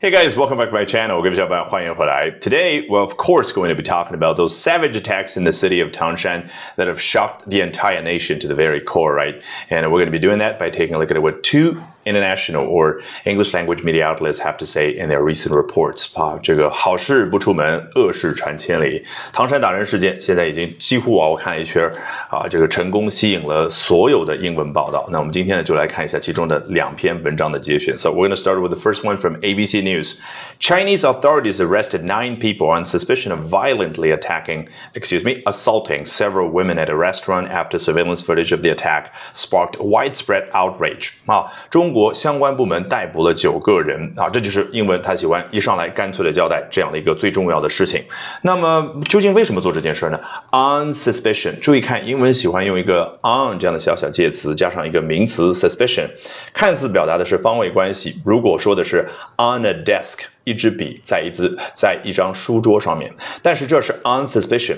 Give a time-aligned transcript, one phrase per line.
[0.00, 1.22] Hey guys, welcome back to my channel.
[1.22, 2.30] 各位小伙伴，欢迎回来.
[2.40, 5.80] Today, we're of course going to be talking about those savage attacks in the city
[5.80, 9.40] of Tangshan that have shocked the entire nation to the very core, right?
[9.70, 12.66] And we're going to be doing that by taking a look at what two international
[12.66, 16.06] or English language media outlets have to say in their recent reports.
[16.14, 19.04] 啊，这个好事不出门，恶事传千里。
[19.32, 21.90] 唐山打人事件现在已经几乎啊，我看了一圈
[22.30, 25.08] 啊，这个成功吸引了所有的英文报道。
[25.10, 27.98] 那我们今天呢，就来看一下其中的两篇文章的节选。
[27.98, 29.86] So we're going to start with the first one from ABC News.
[29.86, 30.16] News.
[30.58, 36.76] Chinese authorities arrested nine people on suspicion of violently attacking, excuse me, assaulting several women
[36.76, 41.12] at a restaurant after surveillance footage of the attack sparked widespread outrage.
[41.26, 48.03] 啊，中 国相关部门逮捕了九个人啊，这就是英文他喜欢一上来干脆的交代这样的一个最重要的事情。
[48.41, 50.19] 那么究竟为什么做这件事呢
[50.51, 56.07] ？On suspicion，注意看英文喜欢用一个 on 这样的小小介词加上一个名词 suspicion，
[56.53, 58.21] 看似表达的是方位关系。
[58.25, 64.77] 如果说的是 on a desk，一支笔在一支在一张书桌上面，但是这是 on suspicion，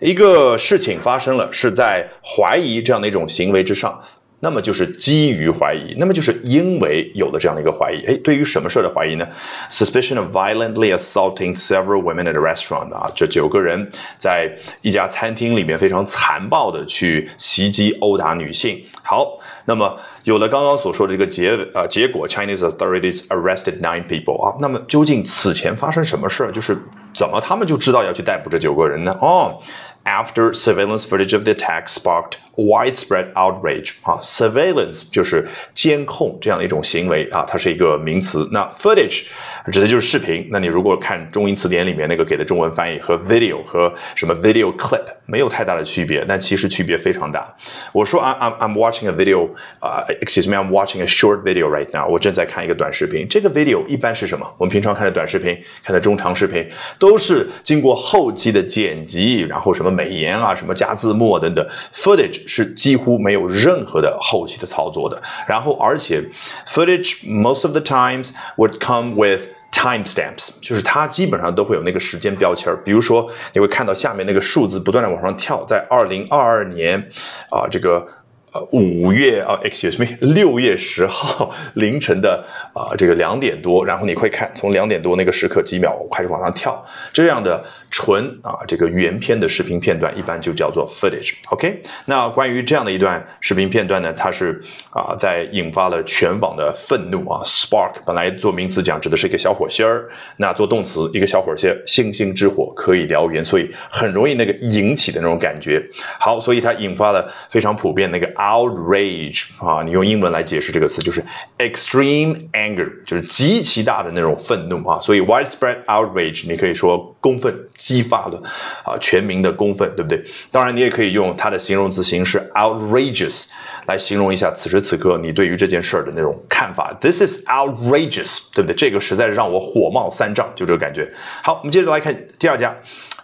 [0.00, 4.02] 一个事情发生了是在怀疑这样的一种行为之上。
[4.44, 8.04] 那么就是基于怀疑，那么就是因为有了这样的一个怀疑。
[8.06, 9.24] 哎，对于什么事儿的怀疑呢
[9.70, 18.84] ？Suspicion of violently assaulting several women at a restaurant 啊，这九个人在一家餐厅里面非常残暴的去袭击、殴打女性。
[19.04, 26.50] 好，那么有了刚刚所说的这个结呃结果，Chinese authorities arrested nine people 啊，那么究竟此前发生什么事儿？
[26.50, 26.76] 就是
[27.14, 29.16] 怎么他们就知道要去逮捕这九个人呢？
[29.20, 29.60] 哦。
[30.04, 38.48] After surveillance footage of the attack sparked widespread outrage 啊，surveillance 就是监控这样的一种行为啊，它是一个名词。
[38.50, 39.26] 那 footage
[39.70, 40.48] 指的就是视频。
[40.50, 47.54] 那你如果看中英词典里面那个给的中文翻译和 video 和什么 video clip 没有太大的区别，但其实区别非常大。
[47.92, 52.08] 我说 I'm I'm I'm watching a video 啊，excuse me，I'm watching a short video right now。
[52.08, 53.28] 我正在看一个短视频。
[53.28, 54.44] 这个 video 一般是什么？
[54.58, 56.68] 我们平常看的短视频、看的中长视频，
[56.98, 59.92] 都是经过后期的剪辑，然后什么。
[59.92, 65.22] 美颜啊，什么加字幕等等，footage 是几乎没有任何的后期的操作的。
[65.46, 66.22] 然后，而且
[66.66, 72.72] footage most of the times would come with timestamps，就是它基本上都会有那个时间标签。
[72.84, 77.10] 比如说，你会看到下面那个数字不断的往上跳，在二零二二年
[77.50, 78.06] 啊，这个。
[78.52, 91.32] 呃，五月啊，excuse me，六月十号 凌晨的啊，这个两点多，然后你会看从两点多那个时刻几秒开始往上跳，这样的纯啊这个原片的视频片段一般就叫做 footage。
[91.48, 105.82] OK，那关于这样的一段视频片段呢，它是啊在引发了全网的愤怒啊，spark 本来做名词讲指的是一个小火星儿，那做动词一个小火星，星星之火可以燎原，所以很容易那个引起的那种感觉。
[106.20, 108.30] 好，所以它引发了非常普遍那个。
[108.42, 111.24] Outrage 啊，你用英文来解释这个词就是
[111.58, 115.00] extreme anger，就是极其大的那种愤怒啊。
[115.00, 118.42] 所以 widespread outrage 你可以说公愤，激发了
[118.84, 120.24] 啊全民的公愤，对不对？
[120.50, 123.46] 当然，你也可以用它的形容词形式 outrageous
[123.86, 126.92] 来形容一下此时此刻你对于这件事儿的那种看法。
[127.00, 128.74] This is outrageous，对不对？
[128.74, 131.08] 这个实在是让我火冒三丈，就这个感觉。
[131.42, 132.74] 好，我们接着来看第二家。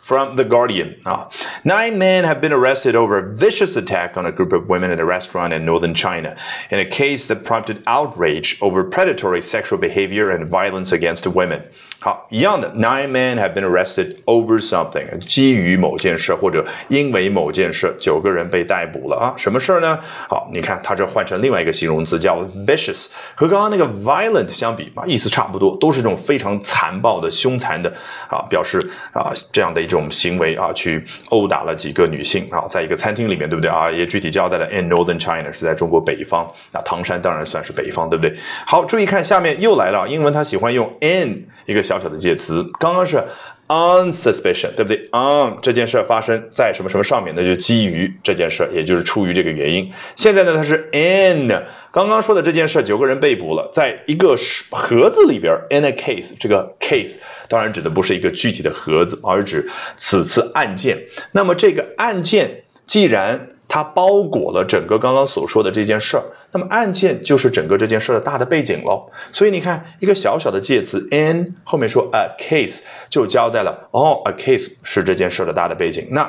[0.07, 0.95] from The Guardian.
[1.06, 1.29] Uh,
[1.63, 5.00] nine men have been arrested over a vicious attack on a group of women at
[5.00, 6.35] a restaurant in northern China,
[6.69, 11.61] in a case that prompted outrage over predatory sexual behavior and violence against women.
[12.01, 19.34] 好，一样的，nine men have been arrested over something，基于某件事或者因为某件事，九个人被逮捕了啊。
[19.38, 19.97] 什么事儿呢？
[20.28, 27.89] 好，你看它这换成另外一个形容词叫 vicious，和刚刚那个 violent 相比啊，意思差不多，都是这种非常残暴的、凶残的
[28.29, 33.91] 啊，表示啊这样的一种 行为啊，去殴打了几个女性啊，在一个餐厅里面，对不对啊？
[33.91, 38.36] 也具体交代了 in northern China 是在中国北方，那唐山当然算是北方，对不对？
[38.64, 41.82] 好，注意看下面又来了，英文它喜欢用 in 一个。
[41.88, 43.25] 小小的介词，刚刚是
[43.68, 49.92] on suspicion，对不对？on 这件事发生在什么什么上面，那就基于这件事，也就是出于这个原因。
[50.16, 51.48] 现在呢，它是 in
[51.90, 54.36] 刚刚说的这件事，九个人被捕了，在一个
[54.70, 57.16] 盒子里边，in a case，这个 case
[57.48, 60.98] 当然指的不是一个具体的盒子，而指此次案件。
[61.32, 69.10] 那么这个案件既然它包裹了整个刚刚所说的这件事儿，那么案件就是整个这件事的大的背景喽。
[69.30, 72.80] 所以你看，一个小小的介词 in 后面说 a case
[73.10, 76.09] 就交代了，哦，a case 是这件事的大的背景。
[76.10, 76.28] 那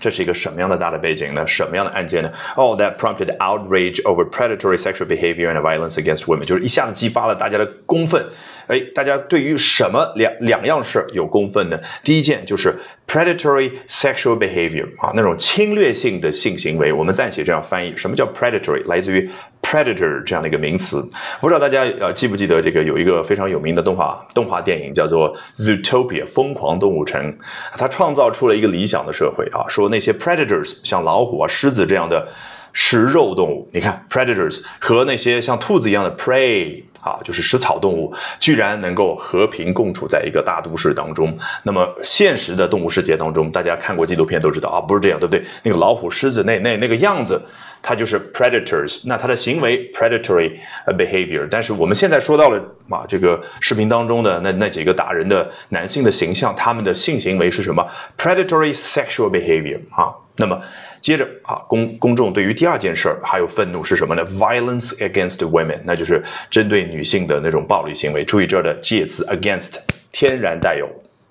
[0.00, 1.46] 这是一个什么样的大的背景呢？
[1.46, 2.32] 什么样的案件呢？
[2.56, 8.20] 哦，that prompted outrage over predatory sexual behavior and violence against women，就是一下子激发了大家的公愤。
[8.66, 11.78] 哎，大家对于什么两两样事有公愤呢？
[12.02, 12.74] 第一件就是
[13.06, 16.92] predatory sexual behavior 啊，那种侵略性的性行为。
[16.92, 18.82] 我们暂且这样翻译，什么叫 predatory？
[18.86, 19.28] 来自于
[19.60, 21.02] predator 这样的一个名词。
[21.40, 27.36] 不知道大家呃记不记得这个有一个非常有名的动画动画电影叫做 Zootopia 疯狂动物城，
[27.76, 32.26] 它创造出了一个理想的社会啊，说那些 predators 像老虎啊、狮子这样的
[32.72, 36.82] 食肉动物，你看 predators 和那些像兔子一样的 prey。
[37.02, 41.36] 啊，就是食草动物居然能够和平共处在一个大都市当中。
[41.64, 45.44] 那么现实的动物世界当中，大家看过纪录片都知道啊，不是这样，对不对？
[45.64, 47.42] 那个老虎、狮子那那那个样子，
[47.82, 50.52] 它就是 predators，那它的行为 predatory
[50.96, 51.48] behavior。
[51.50, 57.84] 但是我们现在说到了啊，这个视频当中的那那几个打人的男性的形象，他们的性行为是什么
[58.16, 60.14] ？predatory sexual behavior 啊。
[60.36, 60.62] 那么
[61.00, 68.24] 接着啊，公公众对于第二件事还有愤怒是什么呢？Violence against women，那就是针对女性的那种暴力行为。
[68.24, 69.74] 注意这儿的介词 against，
[70.10, 70.88] 天然带有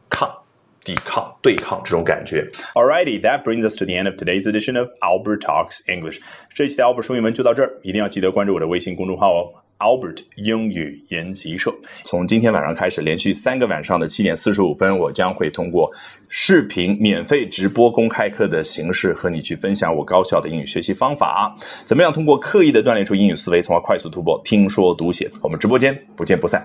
[0.10, 0.30] 抗、
[0.84, 2.50] 抵抗、对抗这种感觉。
[2.74, 6.20] Alrighty, that brings us to the end of today's edition of Albert Talks English。
[6.54, 9.54] 这一期的 Albert 说英文就到这儿，一定要记得关注我的微信公众号哦。
[9.80, 11.74] Albert 英语研习社，
[12.04, 15.92] 从今天晚上开始，连续三个晚上的七点四十五分，我将会通过
[16.30, 21.56] 视频免费直播公开课的形式和你去分享我高效的英语学习方法。
[21.84, 25.28] 怎么样通过刻意的锻炼出英语思维，从而快速突破听说读写？
[25.42, 26.64] 我们直播间不见不散。